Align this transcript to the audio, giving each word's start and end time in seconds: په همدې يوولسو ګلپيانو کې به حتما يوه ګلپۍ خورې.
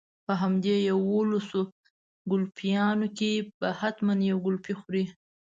په 0.25 0.33
همدې 0.41 0.75
يوولسو 0.89 1.61
ګلپيانو 2.31 3.07
کې 3.17 3.31
به 3.59 3.69
حتما 3.79 4.13
يوه 4.29 4.41
ګلپۍ 4.45 4.73
خورې. 4.81 5.03